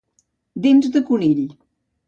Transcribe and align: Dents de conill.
Dents 0.63 0.89
de 0.97 1.03
conill. 1.11 1.47